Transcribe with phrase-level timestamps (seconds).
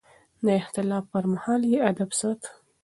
[0.45, 2.49] د اختلاف پر مهال يې ادب ساته.